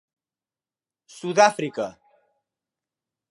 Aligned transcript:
Sud-àfrica. 1.17 1.87